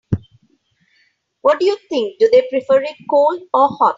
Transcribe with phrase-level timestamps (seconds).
[1.41, 3.89] What do you think, do they prefer it cold or hot?